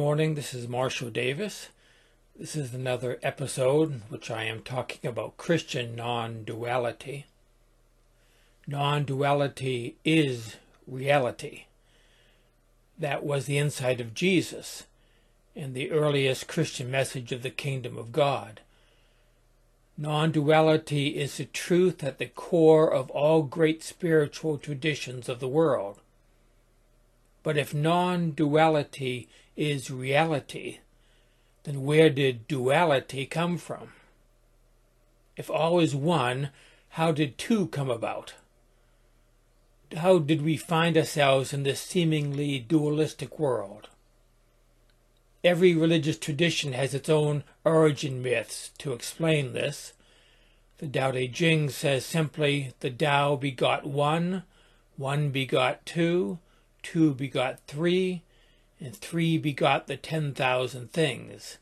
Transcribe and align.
Morning, 0.00 0.34
this 0.34 0.54
is 0.54 0.66
Marshall 0.66 1.10
Davis. 1.10 1.68
This 2.34 2.56
is 2.56 2.72
another 2.72 3.18
episode 3.22 3.92
in 3.92 4.02
which 4.08 4.30
I 4.30 4.44
am 4.44 4.62
talking 4.62 5.06
about 5.06 5.36
Christian 5.36 5.94
non 5.94 6.42
duality. 6.42 7.26
Non 8.66 9.04
duality 9.04 9.96
is 10.02 10.56
reality. 10.86 11.64
That 12.98 13.24
was 13.24 13.44
the 13.44 13.58
insight 13.58 14.00
of 14.00 14.14
Jesus 14.14 14.84
and 15.54 15.74
the 15.74 15.90
earliest 15.90 16.48
Christian 16.48 16.90
message 16.90 17.30
of 17.30 17.42
the 17.42 17.50
kingdom 17.50 17.98
of 17.98 18.10
God. 18.10 18.62
Non 19.98 20.32
duality 20.32 21.08
is 21.08 21.36
the 21.36 21.44
truth 21.44 22.02
at 22.02 22.16
the 22.16 22.24
core 22.24 22.90
of 22.90 23.10
all 23.10 23.42
great 23.42 23.82
spiritual 23.82 24.56
traditions 24.56 25.28
of 25.28 25.40
the 25.40 25.46
world. 25.46 26.00
But 27.42 27.58
if 27.58 27.74
non 27.74 28.30
duality 28.30 29.28
is 29.60 29.90
reality, 29.90 30.78
then 31.64 31.84
where 31.84 32.08
did 32.08 32.48
duality 32.48 33.26
come 33.26 33.58
from? 33.58 33.92
If 35.36 35.50
all 35.50 35.80
is 35.80 35.94
one, 35.94 36.48
how 36.90 37.12
did 37.12 37.36
two 37.36 37.66
come 37.66 37.90
about? 37.90 38.32
How 39.94 40.18
did 40.18 40.40
we 40.40 40.56
find 40.56 40.96
ourselves 40.96 41.52
in 41.52 41.62
this 41.62 41.80
seemingly 41.80 42.58
dualistic 42.58 43.38
world? 43.38 43.90
Every 45.44 45.74
religious 45.74 46.18
tradition 46.18 46.72
has 46.72 46.94
its 46.94 47.10
own 47.10 47.44
origin 47.62 48.22
myths 48.22 48.70
to 48.78 48.94
explain 48.94 49.52
this. 49.52 49.92
The 50.78 50.88
Tao 50.88 51.10
Te 51.10 51.28
Ching 51.28 51.68
says 51.68 52.06
simply, 52.06 52.72
the 52.80 52.90
Tao 52.90 53.36
begot 53.36 53.84
one, 53.84 54.44
one 54.96 55.28
begot 55.28 55.84
two, 55.84 56.38
two 56.82 57.12
begot 57.12 57.60
three, 57.66 58.22
and 58.80 58.96
three 58.96 59.36
begot 59.38 59.86
the 59.86 59.96
ten 59.96 60.32
thousand 60.32 60.92
things. 60.92 61.58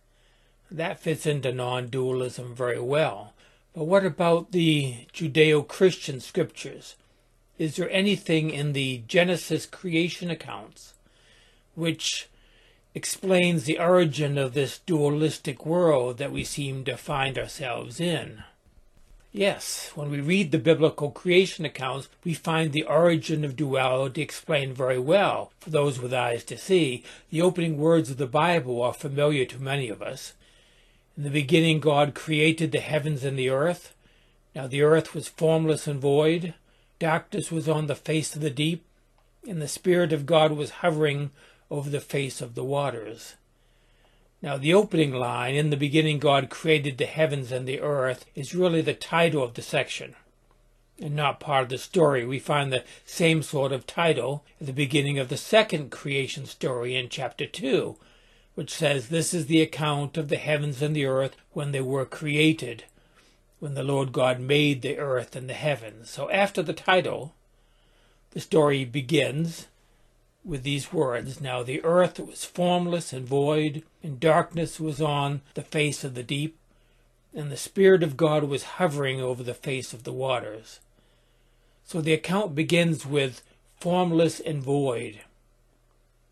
That 0.70 1.00
fits 1.00 1.26
into 1.26 1.52
non 1.52 1.88
dualism 1.88 2.54
very 2.54 2.80
well. 2.80 3.32
But 3.74 3.84
what 3.84 4.04
about 4.04 4.52
the 4.52 5.06
Judeo 5.12 5.66
Christian 5.66 6.20
scriptures? 6.20 6.96
Is 7.58 7.76
there 7.76 7.90
anything 7.90 8.50
in 8.50 8.72
the 8.72 9.02
Genesis 9.06 9.66
creation 9.66 10.30
accounts 10.30 10.94
which 11.74 12.28
explains 12.94 13.64
the 13.64 13.78
origin 13.78 14.38
of 14.38 14.54
this 14.54 14.78
dualistic 14.78 15.64
world 15.66 16.18
that 16.18 16.32
we 16.32 16.44
seem 16.44 16.84
to 16.84 16.96
find 16.96 17.38
ourselves 17.38 18.00
in? 18.00 18.44
Yes, 19.32 19.92
when 19.94 20.10
we 20.10 20.20
read 20.20 20.52
the 20.52 20.58
biblical 20.58 21.10
creation 21.10 21.66
accounts, 21.66 22.08
we 22.24 22.32
find 22.32 22.72
the 22.72 22.84
origin 22.84 23.44
of 23.44 23.56
duality 23.56 24.22
explained 24.22 24.74
very 24.74 24.98
well. 24.98 25.52
For 25.60 25.68
those 25.68 26.00
with 26.00 26.14
eyes 26.14 26.44
to 26.44 26.56
see, 26.56 27.04
the 27.30 27.42
opening 27.42 27.76
words 27.76 28.10
of 28.10 28.16
the 28.16 28.26
Bible 28.26 28.80
are 28.80 28.94
familiar 28.94 29.44
to 29.44 29.62
many 29.62 29.90
of 29.90 30.00
us. 30.00 30.32
In 31.16 31.24
the 31.24 31.30
beginning, 31.30 31.78
God 31.78 32.14
created 32.14 32.72
the 32.72 32.80
heavens 32.80 33.22
and 33.22 33.38
the 33.38 33.50
earth. 33.50 33.94
Now 34.54 34.66
the 34.66 34.82
earth 34.82 35.14
was 35.14 35.28
formless 35.28 35.86
and 35.86 36.00
void. 36.00 36.54
Darkness 36.98 37.52
was 37.52 37.68
on 37.68 37.86
the 37.86 37.94
face 37.94 38.34
of 38.34 38.40
the 38.40 38.50
deep, 38.50 38.82
and 39.46 39.60
the 39.60 39.68
Spirit 39.68 40.12
of 40.12 40.24
God 40.26 40.52
was 40.52 40.70
hovering 40.70 41.32
over 41.70 41.90
the 41.90 42.00
face 42.00 42.40
of 42.40 42.54
the 42.54 42.64
waters. 42.64 43.34
Now, 44.40 44.56
the 44.56 44.74
opening 44.74 45.12
line, 45.12 45.54
in 45.54 45.70
the 45.70 45.76
beginning 45.76 46.20
God 46.20 46.48
created 46.48 46.96
the 46.96 47.06
heavens 47.06 47.50
and 47.50 47.66
the 47.66 47.80
earth, 47.80 48.24
is 48.34 48.54
really 48.54 48.80
the 48.80 48.94
title 48.94 49.42
of 49.42 49.54
the 49.54 49.62
section 49.62 50.14
and 51.00 51.14
not 51.14 51.40
part 51.40 51.64
of 51.64 51.68
the 51.70 51.78
story. 51.78 52.24
We 52.24 52.38
find 52.38 52.72
the 52.72 52.84
same 53.04 53.42
sort 53.42 53.72
of 53.72 53.86
title 53.86 54.44
at 54.60 54.66
the 54.66 54.72
beginning 54.72 55.18
of 55.18 55.28
the 55.28 55.36
second 55.36 55.90
creation 55.90 56.46
story 56.46 56.96
in 56.96 57.08
chapter 57.08 57.46
2, 57.46 57.96
which 58.54 58.70
says, 58.70 59.08
This 59.08 59.34
is 59.34 59.46
the 59.46 59.62
account 59.62 60.16
of 60.16 60.28
the 60.28 60.36
heavens 60.36 60.82
and 60.82 60.94
the 60.94 61.06
earth 61.06 61.36
when 61.52 61.72
they 61.72 61.80
were 61.80 62.04
created, 62.04 62.84
when 63.58 63.74
the 63.74 63.82
Lord 63.82 64.12
God 64.12 64.40
made 64.40 64.82
the 64.82 64.98
earth 64.98 65.34
and 65.36 65.48
the 65.48 65.54
heavens. 65.54 66.10
So 66.10 66.30
after 66.30 66.62
the 66.62 66.72
title, 66.72 67.34
the 68.30 68.40
story 68.40 68.84
begins 68.84 69.66
with 70.48 70.62
these 70.62 70.92
words 70.92 71.40
Now 71.40 71.62
the 71.62 71.84
earth 71.84 72.18
was 72.18 72.44
formless 72.44 73.12
and 73.12 73.26
void, 73.26 73.82
and 74.02 74.18
darkness 74.18 74.80
was 74.80 75.00
on 75.00 75.42
the 75.54 75.62
face 75.62 76.02
of 76.02 76.14
the 76.14 76.22
deep, 76.22 76.58
and 77.34 77.52
the 77.52 77.56
Spirit 77.56 78.02
of 78.02 78.16
God 78.16 78.44
was 78.44 78.78
hovering 78.78 79.20
over 79.20 79.42
the 79.42 79.54
face 79.54 79.92
of 79.92 80.04
the 80.04 80.12
waters. 80.12 80.80
So 81.84 82.00
the 82.00 82.14
account 82.14 82.54
begins 82.54 83.04
with 83.04 83.42
formless 83.78 84.40
and 84.40 84.62
void. 84.62 85.20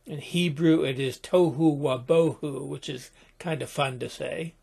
In 0.07 0.19
Hebrew, 0.19 0.85
it 0.85 0.99
is 0.99 1.19
tohu 1.19 1.79
wabohu, 1.79 2.67
which 2.67 2.89
is 2.89 3.11
kind 3.39 3.61
of 3.61 3.69
fun 3.69 3.99
to 3.99 4.09
say. 4.09 4.55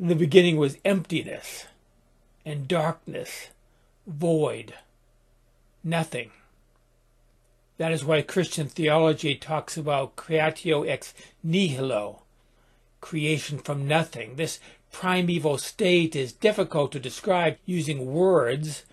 In 0.00 0.08
the 0.08 0.14
beginning 0.14 0.56
was 0.56 0.78
emptiness 0.84 1.66
and 2.44 2.66
darkness, 2.66 3.48
void, 4.06 4.74
nothing. 5.84 6.30
That 7.78 7.92
is 7.92 8.04
why 8.04 8.22
Christian 8.22 8.68
theology 8.68 9.36
talks 9.36 9.76
about 9.76 10.16
creatio 10.16 10.86
ex 10.86 11.14
nihilo, 11.44 12.22
creation 13.00 13.58
from 13.58 13.86
nothing. 13.86 14.34
This 14.34 14.58
primeval 14.90 15.58
state 15.58 16.16
is 16.16 16.32
difficult 16.32 16.90
to 16.92 17.00
describe 17.00 17.56
using 17.64 18.12
words 18.12 18.84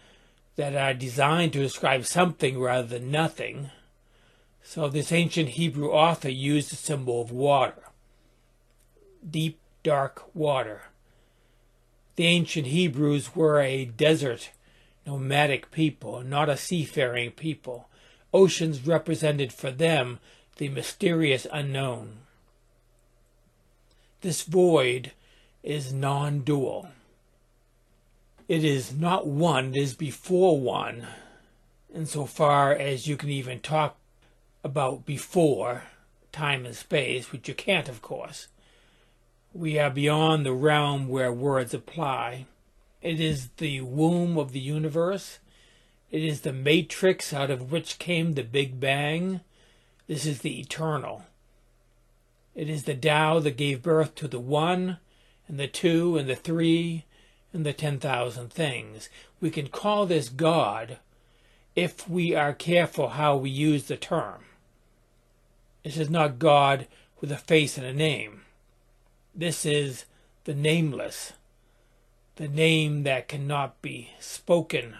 that 0.56 0.76
are 0.76 0.94
designed 0.94 1.54
to 1.54 1.60
describe 1.60 2.06
something 2.06 2.60
rather 2.60 2.88
than 2.88 3.12
nothing. 3.12 3.72
So 4.64 4.88
this 4.88 5.12
ancient 5.12 5.50
Hebrew 5.50 5.90
author 5.90 6.30
used 6.30 6.72
the 6.72 6.76
symbol 6.76 7.22
of 7.22 7.32
water. 7.32 7.90
Deep, 9.28 9.60
dark 9.82 10.24
water. 10.36 10.84
The 12.18 12.26
ancient 12.26 12.68
Hebrews 12.68 13.36
were 13.36 13.60
a 13.60 13.86
desert, 13.86 14.52
nomadic 15.08 15.72
people, 15.72 16.22
not 16.22 16.50
a 16.50 16.56
seafaring 16.56 17.32
people 17.32 17.90
oceans 18.36 18.86
represented 18.86 19.54
for 19.54 19.72
them 19.72 20.20
the 20.58 20.68
mysterious 20.68 21.48
unknown. 21.54 22.18
This 24.20 24.44
void 24.44 25.14
is 25.64 25.94
non 25.94 26.42
dual. 26.42 26.90
It 28.50 28.64
is 28.64 28.94
not 28.94 29.26
one, 29.26 29.74
it 29.74 29.78
is 29.78 29.94
before 29.96 30.60
one, 30.60 31.08
insofar 31.94 32.74
as 32.74 33.08
you 33.08 33.16
can 33.16 33.30
even 33.30 33.60
talk 33.62 33.96
about 34.64 35.06
before 35.06 35.84
time 36.32 36.66
and 36.66 36.76
space, 36.76 37.32
which 37.32 37.48
you 37.48 37.56
can't, 37.56 37.88
of 37.88 38.02
course. 38.02 38.50
We 39.54 39.80
are 39.80 39.90
beyond 39.90 40.46
the 40.46 40.54
realm 40.54 41.08
where 41.08 41.32
words 41.32 41.74
apply. 41.74 42.46
It 43.02 43.22
is 43.22 43.50
the 43.58 43.80
womb 43.82 44.38
of 44.38 44.52
the 44.52 44.60
universe. 44.60 45.40
It 46.12 46.24
is 46.24 46.42
the 46.42 46.54
matrix 46.54 47.34
out 47.34 47.50
of 47.50 47.72
which 47.72 48.00
came 48.00 48.34
the 48.34 48.44
Big 48.44 48.80
Bang. 48.80 49.42
This 50.08 50.26
is 50.26 50.40
the 50.40 50.60
eternal. 50.60 51.24
It 52.54 52.70
is 52.70 52.84
the 52.84 52.96
Tao 52.96 53.40
that 53.40 53.58
gave 53.58 53.82
birth 53.82 54.16
to 54.16 54.28
the 54.28 54.40
one, 54.40 54.98
and 55.48 55.60
the 55.60 55.68
two, 55.68 56.18
and 56.18 56.30
the 56.30 56.36
three, 56.36 57.06
and 57.52 57.66
the 57.66 57.74
ten 57.74 58.00
thousand 58.00 58.54
things. 58.54 59.10
We 59.42 59.50
can 59.50 59.68
call 59.68 60.06
this 60.06 60.30
God 60.30 61.00
if 61.76 62.08
we 62.10 62.34
are 62.34 62.54
careful 62.54 63.10
how 63.10 63.36
we 63.36 63.50
use 63.50 63.86
the 63.86 63.98
term. 63.98 64.46
This 65.84 65.98
is 65.98 66.10
not 66.10 66.40
God 66.40 66.88
with 67.20 67.32
a 67.32 67.38
face 67.38 67.78
and 67.78 67.86
a 67.86 67.94
name. 67.94 68.42
This 69.34 69.66
is 69.66 70.06
the 70.46 70.54
nameless, 70.54 71.34
the 72.38 72.48
name 72.48 73.04
that 73.04 73.28
cannot 73.28 73.82
be 73.82 74.12
spoken 74.20 74.96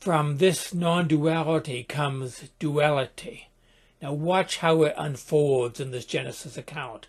from 0.00 0.38
this 0.38 0.72
non 0.72 1.06
duality 1.06 1.84
comes 1.84 2.48
duality. 2.58 3.50
Now, 4.00 4.14
watch 4.14 4.58
how 4.58 4.82
it 4.84 4.94
unfolds 4.96 5.78
in 5.78 5.90
this 5.90 6.06
Genesis 6.06 6.56
account. 6.56 7.08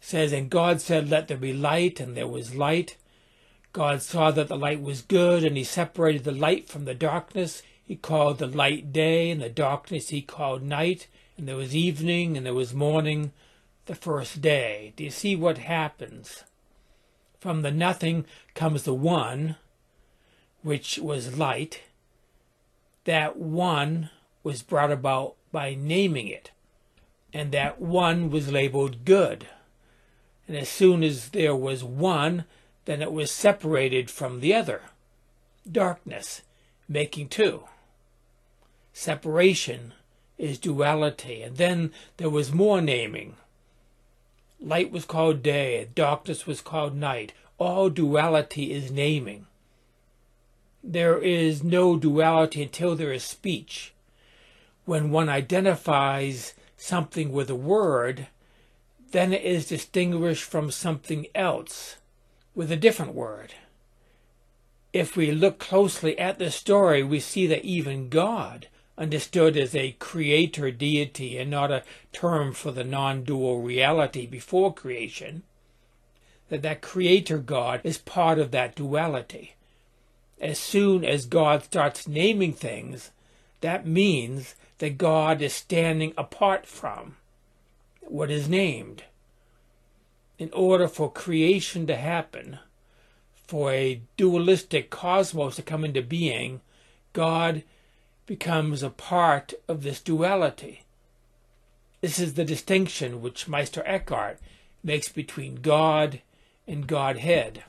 It 0.00 0.06
says, 0.06 0.32
And 0.32 0.50
God 0.50 0.80
said, 0.80 1.08
Let 1.08 1.28
there 1.28 1.36
be 1.36 1.52
light, 1.52 2.00
and 2.00 2.16
there 2.16 2.26
was 2.26 2.54
light. 2.54 2.96
God 3.72 4.02
saw 4.02 4.32
that 4.32 4.48
the 4.48 4.56
light 4.56 4.82
was 4.82 5.02
good, 5.02 5.44
and 5.44 5.56
he 5.56 5.64
separated 5.64 6.24
the 6.24 6.32
light 6.32 6.68
from 6.68 6.84
the 6.84 6.94
darkness. 6.94 7.62
He 7.84 7.96
called 7.96 8.38
the 8.38 8.46
light 8.48 8.92
day, 8.92 9.30
and 9.30 9.40
the 9.40 9.48
darkness 9.48 10.08
he 10.08 10.20
called 10.20 10.62
night. 10.62 11.06
And 11.36 11.46
there 11.46 11.56
was 11.56 11.76
evening, 11.76 12.36
and 12.36 12.44
there 12.44 12.54
was 12.54 12.74
morning, 12.74 13.32
the 13.86 13.94
first 13.94 14.40
day. 14.40 14.92
Do 14.96 15.04
you 15.04 15.10
see 15.10 15.36
what 15.36 15.58
happens? 15.58 16.42
From 17.38 17.62
the 17.62 17.70
nothing 17.70 18.24
comes 18.54 18.82
the 18.82 18.94
one, 18.94 19.56
which 20.64 20.98
was 20.98 21.38
light. 21.38 21.82
That 23.04 23.36
one 23.36 24.10
was 24.42 24.62
brought 24.62 24.90
about 24.90 25.36
by 25.52 25.76
naming 25.78 26.26
it, 26.26 26.50
and 27.32 27.52
that 27.52 27.80
one 27.80 28.30
was 28.30 28.50
labeled 28.50 29.04
good. 29.04 29.46
And 30.48 30.56
as 30.56 30.68
soon 30.68 31.04
as 31.04 31.28
there 31.28 31.54
was 31.54 31.84
one, 31.84 32.44
then 32.86 33.02
it 33.02 33.12
was 33.12 33.30
separated 33.30 34.10
from 34.10 34.40
the 34.40 34.54
other. 34.54 34.82
Darkness, 35.70 36.42
making 36.88 37.28
two. 37.28 37.64
Separation 38.92 39.92
is 40.38 40.58
duality. 40.58 41.42
And 41.42 41.56
then 41.56 41.92
there 42.16 42.30
was 42.30 42.52
more 42.52 42.80
naming. 42.80 43.36
Light 44.60 44.90
was 44.90 45.04
called 45.04 45.42
day, 45.42 45.88
darkness 45.94 46.46
was 46.46 46.60
called 46.60 46.94
night. 46.94 47.32
All 47.58 47.90
duality 47.90 48.72
is 48.72 48.90
naming. 48.90 49.46
There 50.86 51.18
is 51.18 51.64
no 51.64 51.96
duality 51.96 52.62
until 52.62 52.94
there 52.94 53.10
is 53.10 53.24
speech. 53.24 53.94
When 54.84 55.10
one 55.10 55.30
identifies 55.30 56.52
something 56.76 57.32
with 57.32 57.48
a 57.48 57.54
word, 57.54 58.26
then 59.12 59.32
it 59.32 59.42
is 59.42 59.66
distinguished 59.66 60.44
from 60.44 60.70
something 60.70 61.26
else 61.34 61.96
with 62.54 62.70
a 62.70 62.76
different 62.76 63.14
word. 63.14 63.54
If 64.92 65.16
we 65.16 65.32
look 65.32 65.58
closely 65.58 66.18
at 66.18 66.38
the 66.38 66.50
story, 66.50 67.02
we 67.02 67.18
see 67.18 67.46
that 67.46 67.64
even 67.64 68.10
God 68.10 68.68
understood 68.98 69.56
as 69.56 69.74
a 69.74 69.92
creator 69.92 70.70
deity 70.70 71.38
and 71.38 71.50
not 71.50 71.72
a 71.72 71.82
term 72.12 72.52
for 72.52 72.72
the 72.72 72.84
non-dual 72.84 73.62
reality 73.62 74.26
before 74.26 74.74
creation, 74.74 75.44
that 76.50 76.60
that 76.60 76.82
creator 76.82 77.38
God 77.38 77.80
is 77.84 77.96
part 77.96 78.38
of 78.38 78.50
that 78.50 78.76
duality. 78.76 79.54
As 80.40 80.58
soon 80.58 81.04
as 81.04 81.26
God 81.26 81.64
starts 81.64 82.08
naming 82.08 82.52
things, 82.52 83.10
that 83.60 83.86
means 83.86 84.54
that 84.78 84.98
God 84.98 85.40
is 85.40 85.54
standing 85.54 86.12
apart 86.18 86.66
from 86.66 87.16
what 88.00 88.30
is 88.30 88.48
named. 88.48 89.04
In 90.38 90.50
order 90.52 90.88
for 90.88 91.10
creation 91.10 91.86
to 91.86 91.96
happen, 91.96 92.58
for 93.46 93.72
a 93.72 94.02
dualistic 94.16 94.90
cosmos 94.90 95.56
to 95.56 95.62
come 95.62 95.84
into 95.84 96.02
being, 96.02 96.60
God 97.12 97.62
becomes 98.26 98.82
a 98.82 98.90
part 98.90 99.54
of 99.68 99.82
this 99.82 100.00
duality. 100.00 100.82
This 102.00 102.18
is 102.18 102.34
the 102.34 102.44
distinction 102.44 103.22
which 103.22 103.48
Meister 103.48 103.82
Eckhart 103.86 104.38
makes 104.82 105.08
between 105.08 105.56
God 105.56 106.20
and 106.66 106.86
Godhead. 106.86 107.64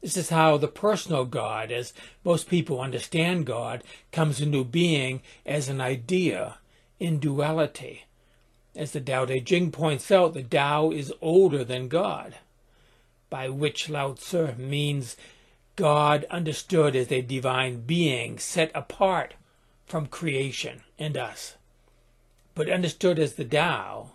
This 0.00 0.16
is 0.16 0.28
how 0.28 0.56
the 0.56 0.68
personal 0.68 1.24
God, 1.24 1.72
as 1.72 1.92
most 2.24 2.48
people 2.48 2.80
understand 2.80 3.46
God, 3.46 3.82
comes 4.12 4.40
into 4.40 4.64
being 4.64 5.22
as 5.44 5.68
an 5.68 5.80
idea 5.80 6.58
in 7.00 7.18
duality. 7.18 8.04
As 8.76 8.92
the 8.92 9.00
Tao 9.00 9.24
Te 9.24 9.40
Ching 9.40 9.72
points 9.72 10.10
out, 10.12 10.34
the 10.34 10.42
Tao 10.42 10.90
is 10.90 11.12
older 11.20 11.64
than 11.64 11.88
God, 11.88 12.36
by 13.28 13.48
which 13.48 13.88
Lao 13.88 14.12
Tzu 14.12 14.52
means 14.56 15.16
God 15.74 16.24
understood 16.30 16.94
as 16.94 17.10
a 17.10 17.20
divine 17.20 17.80
being 17.80 18.38
set 18.38 18.70
apart 18.74 19.34
from 19.86 20.06
creation 20.06 20.82
and 20.98 21.16
us, 21.16 21.56
but 22.54 22.68
understood 22.68 23.18
as 23.18 23.34
the 23.34 23.44
Tao, 23.44 24.10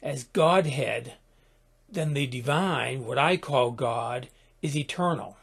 as 0.00 0.24
Godhead, 0.24 1.14
then 1.88 2.14
the 2.14 2.26
divine, 2.26 3.04
what 3.04 3.18
I 3.18 3.36
call 3.36 3.72
God, 3.72 4.28
is 4.66 4.76
eternal. 4.76 5.36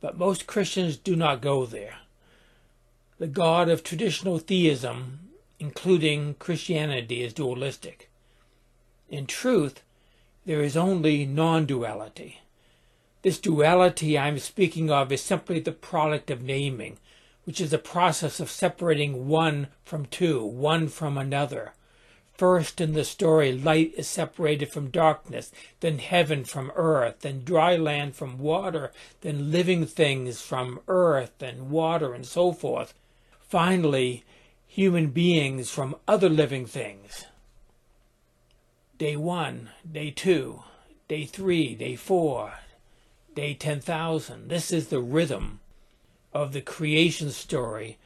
But 0.00 0.18
most 0.18 0.46
Christians 0.46 0.96
do 0.96 1.14
not 1.14 1.42
go 1.42 1.66
there. 1.66 1.98
The 3.18 3.28
God 3.28 3.68
of 3.68 3.84
traditional 3.84 4.38
theism, 4.38 5.28
including 5.60 6.34
Christianity, 6.38 7.22
is 7.22 7.34
dualistic. 7.34 8.10
In 9.08 9.26
truth, 9.26 9.82
there 10.46 10.62
is 10.62 10.76
only 10.76 11.26
non 11.26 11.66
duality. 11.66 12.40
This 13.20 13.38
duality 13.38 14.18
I'm 14.18 14.38
speaking 14.38 14.90
of 14.90 15.12
is 15.12 15.22
simply 15.22 15.60
the 15.60 15.70
product 15.70 16.30
of 16.30 16.42
naming, 16.42 16.96
which 17.44 17.60
is 17.60 17.70
the 17.70 17.78
process 17.78 18.40
of 18.40 18.50
separating 18.50 19.28
one 19.28 19.68
from 19.84 20.06
two, 20.06 20.42
one 20.44 20.88
from 20.88 21.16
another. 21.16 21.74
First 22.42 22.80
in 22.80 22.94
the 22.94 23.04
story, 23.04 23.52
light 23.52 23.94
is 23.96 24.08
separated 24.08 24.72
from 24.72 24.90
darkness, 24.90 25.52
then 25.78 25.98
heaven 25.98 26.44
from 26.44 26.72
earth, 26.74 27.20
then 27.20 27.44
dry 27.44 27.76
land 27.76 28.16
from 28.16 28.40
water, 28.40 28.90
then 29.20 29.52
living 29.52 29.86
things 29.86 30.42
from 30.42 30.80
earth 30.88 31.40
and 31.40 31.70
water 31.70 32.12
and 32.12 32.26
so 32.26 32.50
forth. 32.50 32.94
Finally, 33.38 34.24
human 34.66 35.10
beings 35.10 35.70
from 35.70 35.94
other 36.08 36.28
living 36.28 36.66
things. 36.66 37.26
Day 38.98 39.14
one, 39.14 39.70
day 39.88 40.10
two, 40.10 40.64
day 41.06 41.26
three, 41.26 41.76
day 41.76 41.94
four, 41.94 42.54
day 43.36 43.54
10,000. 43.54 44.48
This 44.48 44.72
is 44.72 44.88
the 44.88 44.98
rhythm 44.98 45.60
of 46.32 46.52
the 46.52 46.60
creation 46.60 47.30
story 47.30 47.98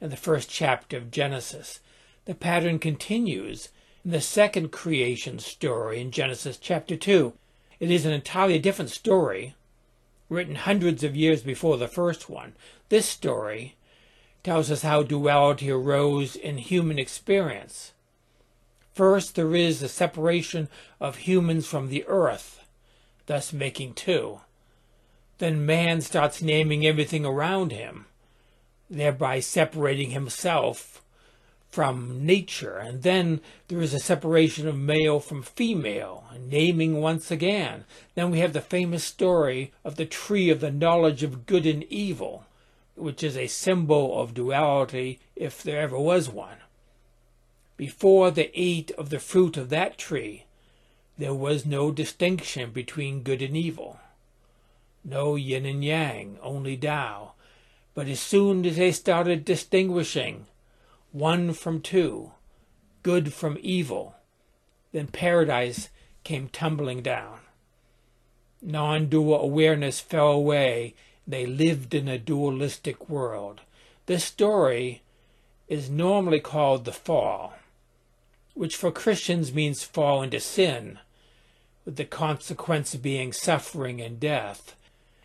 in 0.00 0.10
the 0.10 0.16
first 0.16 0.50
chapter 0.50 0.96
of 0.96 1.12
Genesis. 1.12 1.78
The 2.24 2.34
pattern 2.34 2.80
continues 2.80 3.68
in 4.04 4.10
the 4.10 4.20
second 4.20 4.70
creation 4.70 5.38
story 5.38 6.00
in 6.00 6.10
Genesis 6.10 6.58
chapter 6.58 6.96
2. 6.96 7.32
It 7.80 7.90
is 7.90 8.04
an 8.04 8.12
entirely 8.12 8.58
different 8.58 8.90
story, 8.90 9.54
written 10.28 10.56
hundreds 10.56 11.02
of 11.02 11.16
years 11.16 11.42
before 11.42 11.78
the 11.78 11.88
first 11.88 12.28
one. 12.28 12.54
This 12.90 13.06
story 13.06 13.76
tells 14.42 14.70
us 14.70 14.82
how 14.82 15.02
duality 15.02 15.70
arose 15.70 16.36
in 16.36 16.58
human 16.58 16.98
experience. 16.98 17.92
First, 18.92 19.34
there 19.34 19.56
is 19.56 19.80
the 19.80 19.88
separation 19.88 20.68
of 21.00 21.16
humans 21.16 21.66
from 21.66 21.88
the 21.88 22.04
earth, 22.06 22.62
thus 23.26 23.52
making 23.52 23.94
two. 23.94 24.40
Then 25.38 25.66
man 25.66 26.00
starts 26.02 26.42
naming 26.42 26.86
everything 26.86 27.24
around 27.24 27.72
him, 27.72 28.06
thereby 28.88 29.40
separating 29.40 30.10
himself 30.10 31.02
from 31.74 32.24
nature. 32.24 32.76
And 32.76 33.02
then 33.02 33.40
there 33.66 33.82
is 33.82 33.92
a 33.92 33.98
separation 33.98 34.68
of 34.68 34.78
male 34.78 35.18
from 35.18 35.42
female, 35.42 36.24
naming 36.38 37.00
once 37.00 37.32
again. 37.32 37.84
Then 38.14 38.30
we 38.30 38.38
have 38.38 38.52
the 38.52 38.60
famous 38.60 39.02
story 39.02 39.72
of 39.84 39.96
the 39.96 40.06
tree 40.06 40.50
of 40.50 40.60
the 40.60 40.70
knowledge 40.70 41.24
of 41.24 41.46
good 41.46 41.66
and 41.66 41.82
evil, 41.84 42.46
which 42.94 43.24
is 43.24 43.36
a 43.36 43.48
symbol 43.48 44.20
of 44.20 44.34
duality 44.34 45.18
if 45.34 45.64
there 45.64 45.80
ever 45.80 45.98
was 45.98 46.28
one. 46.28 46.58
Before 47.76 48.30
they 48.30 48.52
ate 48.54 48.92
of 48.92 49.10
the 49.10 49.18
fruit 49.18 49.56
of 49.56 49.68
that 49.70 49.98
tree, 49.98 50.44
there 51.18 51.34
was 51.34 51.66
no 51.66 51.90
distinction 51.90 52.70
between 52.70 53.24
good 53.24 53.42
and 53.42 53.56
evil 53.56 53.98
no 55.04 55.36
yin 55.36 55.66
and 55.66 55.84
yang, 55.84 56.38
only 56.40 56.76
Tao. 56.76 57.32
But 57.94 58.08
as 58.08 58.20
soon 58.20 58.64
as 58.64 58.76
they 58.76 58.90
started 58.90 59.44
distinguishing 59.44 60.46
one 61.14 61.52
from 61.52 61.80
two, 61.80 62.32
good 63.04 63.32
from 63.32 63.56
evil, 63.60 64.16
then 64.90 65.06
paradise 65.06 65.88
came 66.24 66.48
tumbling 66.48 67.02
down. 67.02 67.38
Non 68.60 69.06
dual 69.06 69.40
awareness 69.40 70.00
fell 70.00 70.32
away. 70.32 70.92
They 71.24 71.46
lived 71.46 71.94
in 71.94 72.08
a 72.08 72.18
dualistic 72.18 73.08
world. 73.08 73.60
This 74.06 74.24
story 74.24 75.02
is 75.68 75.88
normally 75.88 76.40
called 76.40 76.84
the 76.84 76.92
fall, 76.92 77.54
which 78.54 78.74
for 78.74 78.90
Christians 78.90 79.54
means 79.54 79.84
fall 79.84 80.20
into 80.20 80.40
sin, 80.40 80.98
with 81.84 81.94
the 81.94 82.04
consequence 82.04 82.96
being 82.96 83.32
suffering 83.32 84.00
and 84.00 84.18
death. 84.18 84.74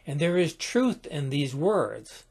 And 0.06 0.20
there 0.20 0.38
is 0.38 0.54
truth 0.54 1.08
in 1.08 1.32
these 1.32 1.56
words, 1.56 2.26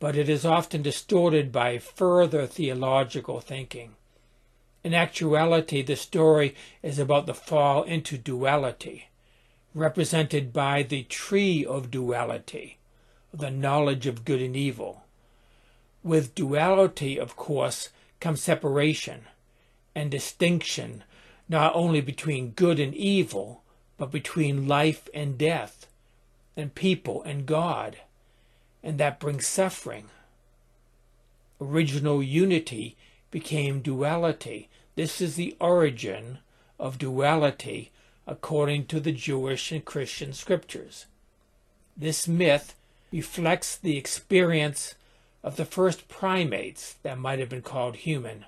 but 0.00 0.16
it 0.16 0.28
is 0.28 0.44
often 0.44 0.82
distorted 0.82 1.50
by 1.50 1.78
further 1.78 2.46
theological 2.46 3.40
thinking. 3.40 3.94
In 4.84 4.94
actuality, 4.94 5.82
the 5.82 5.96
story 5.96 6.54
is 6.82 6.98
about 6.98 7.26
the 7.26 7.34
fall 7.34 7.82
into 7.82 8.16
duality, 8.16 9.08
represented 9.74 10.52
by 10.52 10.82
the 10.82 11.02
tree 11.04 11.64
of 11.64 11.90
duality, 11.90 12.78
the 13.34 13.50
knowledge 13.50 14.06
of 14.06 14.24
good 14.24 14.40
and 14.40 14.56
evil. 14.56 15.04
With 16.04 16.34
duality, 16.34 17.18
of 17.18 17.36
course, 17.36 17.90
comes 18.20 18.42
separation 18.42 19.22
and 19.94 20.10
distinction 20.10 21.02
not 21.48 21.74
only 21.74 22.00
between 22.00 22.50
good 22.50 22.78
and 22.78 22.94
evil, 22.94 23.62
but 23.96 24.12
between 24.12 24.68
life 24.68 25.08
and 25.12 25.36
death, 25.36 25.86
and 26.56 26.74
people 26.74 27.22
and 27.22 27.46
God, 27.46 27.98
and 28.88 28.96
that 28.96 29.20
brings 29.20 29.46
suffering. 29.46 30.06
Original 31.60 32.22
unity 32.22 32.96
became 33.30 33.82
duality. 33.82 34.70
This 34.94 35.20
is 35.20 35.36
the 35.36 35.54
origin 35.60 36.38
of 36.80 36.96
duality 36.96 37.90
according 38.26 38.86
to 38.86 38.98
the 38.98 39.12
Jewish 39.12 39.72
and 39.72 39.84
Christian 39.84 40.32
scriptures. 40.32 41.04
This 41.98 42.26
myth 42.26 42.76
reflects 43.12 43.76
the 43.76 43.98
experience 43.98 44.94
of 45.44 45.56
the 45.56 45.66
first 45.66 46.08
primates 46.08 46.94
that 47.02 47.18
might 47.18 47.40
have 47.40 47.50
been 47.50 47.60
called 47.60 47.96
human. 47.96 48.46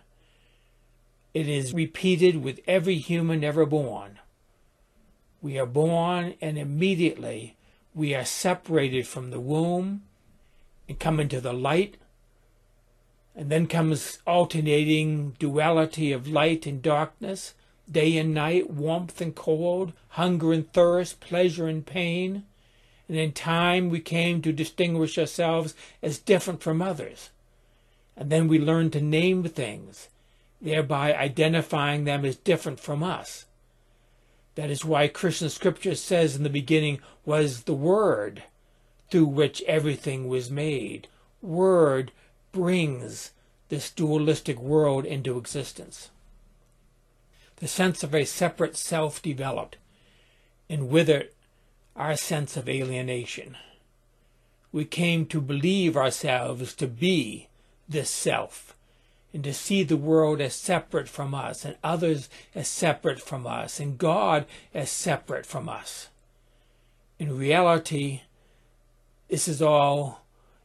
It 1.34 1.48
is 1.48 1.74
repeated 1.74 2.42
with 2.42 2.60
every 2.66 2.96
human 2.96 3.44
ever 3.44 3.66
born. 3.66 4.18
We 5.42 5.58
are 5.58 5.66
born 5.66 6.32
and 6.40 6.56
immediately 6.56 7.56
we 7.94 8.14
are 8.14 8.24
separated 8.24 9.06
from 9.06 9.28
the 9.28 9.40
womb 9.40 10.04
and 10.90 10.98
come 10.98 11.20
into 11.20 11.40
the 11.40 11.52
light. 11.52 11.96
And 13.36 13.48
then 13.48 13.68
comes 13.68 14.18
alternating 14.26 15.36
duality 15.38 16.10
of 16.10 16.26
light 16.26 16.66
and 16.66 16.82
darkness, 16.82 17.54
day 17.88 18.18
and 18.18 18.34
night, 18.34 18.70
warmth 18.70 19.20
and 19.20 19.32
cold, 19.32 19.92
hunger 20.08 20.52
and 20.52 20.70
thirst, 20.72 21.20
pleasure 21.20 21.68
and 21.68 21.86
pain. 21.86 22.42
And 23.08 23.16
in 23.16 23.30
time 23.30 23.88
we 23.88 24.00
came 24.00 24.42
to 24.42 24.52
distinguish 24.52 25.16
ourselves 25.16 25.76
as 26.02 26.18
different 26.18 26.60
from 26.60 26.82
others. 26.82 27.30
And 28.16 28.28
then 28.28 28.48
we 28.48 28.58
learned 28.58 28.92
to 28.94 29.00
name 29.00 29.44
things, 29.44 30.08
thereby 30.60 31.14
identifying 31.14 32.02
them 32.02 32.24
as 32.24 32.34
different 32.34 32.80
from 32.80 33.04
us. 33.04 33.46
That 34.56 34.70
is 34.70 34.84
why 34.84 35.06
Christian 35.06 35.50
scripture 35.50 35.94
says 35.94 36.34
in 36.34 36.42
the 36.42 36.50
beginning 36.50 36.98
was 37.24 37.62
the 37.62 37.74
Word, 37.74 38.42
through 39.10 39.26
which 39.26 39.62
everything 39.62 40.28
was 40.28 40.50
made. 40.50 41.08
Word 41.42 42.12
brings 42.52 43.32
this 43.68 43.90
dualistic 43.90 44.58
world 44.58 45.04
into 45.04 45.38
existence. 45.38 46.10
The 47.56 47.68
sense 47.68 48.02
of 48.02 48.14
a 48.14 48.24
separate 48.24 48.76
self 48.76 49.20
developed, 49.20 49.76
and 50.68 50.88
with 50.88 51.08
it, 51.08 51.34
our 51.96 52.16
sense 52.16 52.56
of 52.56 52.68
alienation. 52.68 53.56
We 54.72 54.84
came 54.84 55.26
to 55.26 55.40
believe 55.40 55.96
ourselves 55.96 56.74
to 56.76 56.86
be 56.86 57.48
this 57.88 58.08
self, 58.08 58.74
and 59.34 59.44
to 59.44 59.52
see 59.52 59.82
the 59.82 59.96
world 59.96 60.40
as 60.40 60.54
separate 60.54 61.08
from 61.08 61.34
us, 61.34 61.64
and 61.64 61.76
others 61.84 62.28
as 62.54 62.68
separate 62.68 63.20
from 63.20 63.46
us, 63.46 63.78
and 63.78 63.98
God 63.98 64.46
as 64.72 64.90
separate 64.90 65.46
from 65.46 65.68
us. 65.68 66.08
In 67.18 67.36
reality, 67.36 68.22
this 69.30 69.46
is 69.46 69.62
all 69.62 70.22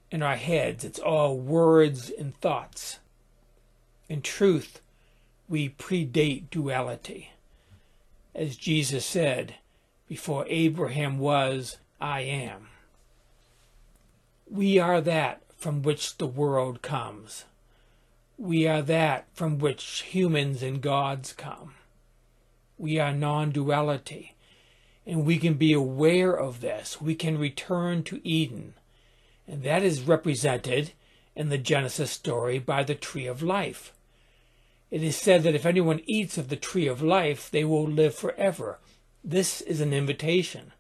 in 0.09 0.23
our 0.23 0.35
heads, 0.35 0.83
it's 0.83 0.99
all 0.99 1.37
words 1.37 2.09
and 2.09 2.35
thoughts. 2.37 2.97
In 4.09 4.21
truth, 4.21 4.81
we 5.47 5.69
predate 5.69 6.49
duality. 6.49 7.31
As 8.33 8.55
Jesus 8.57 9.05
said, 9.05 9.55
before 10.07 10.45
Abraham 10.49 11.19
was, 11.19 11.77
I 12.01 12.21
am. 12.21 12.67
We 14.49 14.79
are 14.79 14.99
that 15.01 15.41
from 15.57 15.83
which 15.83 16.17
the 16.17 16.27
world 16.27 16.81
comes. 16.81 17.45
We 18.37 18.67
are 18.67 18.81
that 18.81 19.27
from 19.33 19.59
which 19.59 20.03
humans 20.09 20.61
and 20.61 20.81
gods 20.81 21.33
come. 21.33 21.75
We 22.77 22.99
are 22.99 23.13
non 23.13 23.51
duality. 23.51 24.34
And 25.05 25.25
we 25.25 25.37
can 25.37 25.53
be 25.53 25.73
aware 25.73 26.31
of 26.31 26.61
this. 26.61 26.99
We 26.99 27.15
can 27.15 27.37
return 27.37 28.03
to 28.03 28.27
Eden. 28.27 28.73
And 29.47 29.63
that 29.63 29.83
is 29.83 30.01
represented 30.01 30.93
in 31.35 31.49
the 31.49 31.57
Genesis 31.57 32.11
story 32.11 32.59
by 32.59 32.83
the 32.83 32.95
tree 32.95 33.27
of 33.27 33.43
life. 33.43 33.93
It 34.89 35.03
is 35.03 35.15
said 35.15 35.43
that 35.43 35.55
if 35.55 35.65
anyone 35.65 36.01
eats 36.05 36.37
of 36.37 36.49
the 36.49 36.55
tree 36.55 36.87
of 36.87 37.01
life, 37.01 37.51
they 37.51 37.63
will 37.63 37.87
live 37.87 38.15
forever. 38.15 38.79
This 39.23 39.61
is 39.61 39.81
an 39.81 39.93
invitation. 39.93 40.71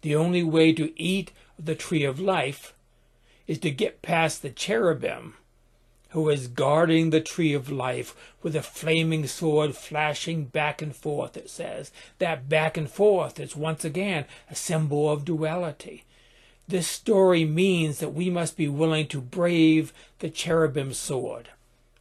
The 0.00 0.16
only 0.16 0.42
way 0.42 0.72
to 0.72 0.92
eat 1.00 1.32
of 1.58 1.66
the 1.66 1.74
tree 1.74 2.04
of 2.04 2.18
life 2.18 2.74
is 3.46 3.58
to 3.60 3.70
get 3.70 4.02
past 4.02 4.42
the 4.42 4.50
cherubim 4.50 5.34
who 6.12 6.28
is 6.28 6.46
guarding 6.46 7.08
the 7.08 7.20
tree 7.20 7.54
of 7.54 7.70
life 7.70 8.14
with 8.42 8.54
a 8.54 8.62
flaming 8.62 9.26
sword 9.26 9.74
flashing 9.74 10.44
back 10.44 10.82
and 10.82 10.94
forth, 10.94 11.36
it 11.38 11.48
says. 11.48 11.90
That 12.18 12.50
back 12.50 12.76
and 12.76 12.90
forth 12.90 13.40
is 13.40 13.56
once 13.56 13.82
again 13.82 14.26
a 14.50 14.54
symbol 14.54 15.10
of 15.10 15.24
duality. 15.24 16.04
This 16.68 16.86
story 16.86 17.46
means 17.46 17.98
that 17.98 18.14
we 18.14 18.28
must 18.28 18.58
be 18.58 18.68
willing 18.68 19.08
to 19.08 19.20
brave 19.22 19.92
the 20.18 20.28
cherubim 20.28 20.92
sword, 20.92 21.48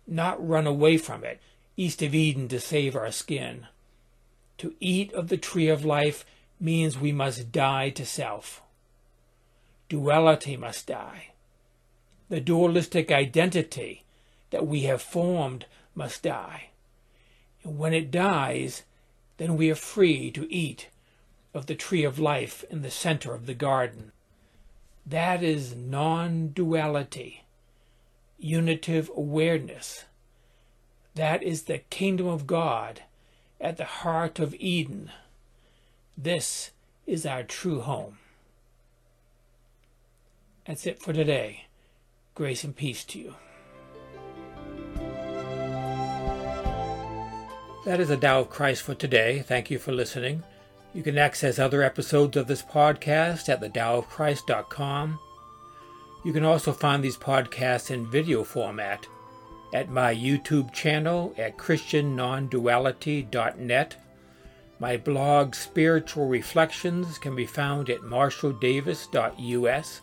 not 0.06 0.46
run 0.46 0.68
away 0.68 0.98
from 0.98 1.24
it, 1.24 1.40
east 1.78 2.02
of 2.02 2.14
Eden 2.14 2.50
to 2.50 2.60
save 2.60 2.98
our 2.98 3.12
skin. 3.12 3.68
To 4.58 4.76
eat 4.82 5.14
of 5.14 5.30
the 5.30 5.38
tree 5.38 5.70
of 5.70 5.86
life 5.86 6.26
means 6.60 7.00
we 7.00 7.14
must 7.14 7.52
die 7.52 7.90
to 7.92 8.06
self. 8.06 8.62
Duality 9.88 10.58
must 10.58 10.88
die. 10.88 11.31
The 12.32 12.40
dualistic 12.40 13.12
identity 13.12 14.06
that 14.52 14.66
we 14.66 14.84
have 14.84 15.02
formed 15.02 15.66
must 15.94 16.24
die. 16.24 16.70
And 17.62 17.78
when 17.78 17.94
it 17.94 18.10
dies, 18.10 18.84
then 19.36 19.58
we 19.58 19.70
are 19.70 19.76
free 19.76 20.32
to 20.32 20.50
eat 20.50 20.88
of 21.54 21.66
the 21.66 21.76
tree 21.76 22.06
of 22.06 22.20
life 22.20 22.64
in 22.70 22.84
the 22.84 22.90
center 22.90 23.34
of 23.34 23.48
the 23.48 23.54
garden. 23.54 24.14
That 25.06 25.44
is 25.44 25.76
non 25.76 26.54
duality, 26.54 27.44
unitive 28.40 29.12
awareness. 29.14 30.06
That 31.16 31.44
is 31.44 31.64
the 31.64 31.80
kingdom 31.80 32.28
of 32.28 32.48
God 32.48 33.02
at 33.60 33.76
the 33.76 33.84
heart 33.84 34.40
of 34.40 34.56
Eden. 34.56 35.12
This 36.18 36.72
is 37.06 37.26
our 37.26 37.44
true 37.44 37.82
home. 37.82 38.20
That's 40.66 40.88
it 40.88 40.98
for 40.98 41.12
today. 41.12 41.66
Grace 42.42 42.64
and 42.64 42.76
peace 42.76 43.04
to 43.04 43.20
you. 43.20 43.36
That 47.86 48.00
is 48.00 48.08
the 48.08 48.18
Tao 48.18 48.40
of 48.40 48.50
Christ 48.50 48.82
for 48.82 48.96
today. 48.96 49.44
Thank 49.48 49.70
you 49.70 49.78
for 49.78 49.92
listening. 49.92 50.42
You 50.92 51.04
can 51.04 51.20
access 51.20 51.60
other 51.60 51.84
episodes 51.84 52.36
of 52.36 52.48
this 52.48 52.64
podcast 52.64 53.48
at 53.48 53.62
thedaoofchrist.com. 53.62 55.20
You 56.26 56.34
can 56.34 56.44
also 56.44 56.74
find 56.74 57.04
these 57.04 57.16
podcasts 57.16 57.92
in 57.92 58.10
video 58.10 58.44
format 58.44 59.06
at 59.72 59.92
my 59.92 60.12
YouTube 60.12 60.74
channel 60.74 61.36
at 61.38 61.60
christiannonduality.net. 61.60 63.96
My 64.80 64.98
blog 64.98 65.54
Spiritual 65.54 66.28
Reflections 66.28 67.20
can 67.20 67.36
be 67.36 67.46
found 67.46 67.92
at 67.92 68.00
marshalldavis.us. 68.00 70.02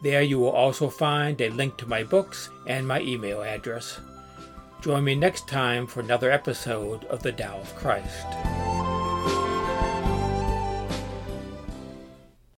There 0.00 0.22
you 0.22 0.38
will 0.38 0.50
also 0.50 0.88
find 0.88 1.40
a 1.40 1.50
link 1.50 1.76
to 1.78 1.88
my 1.88 2.04
books 2.04 2.50
and 2.66 2.86
my 2.86 3.00
email 3.00 3.42
address. 3.42 3.98
Join 4.80 5.04
me 5.04 5.16
next 5.16 5.48
time 5.48 5.88
for 5.88 6.00
another 6.00 6.30
episode 6.30 7.04
of 7.06 7.22
The 7.22 7.32
Tao 7.32 7.58
of 7.58 7.74
Christ. 7.74 8.77